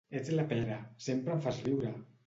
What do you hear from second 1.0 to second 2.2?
sempre em fas riure!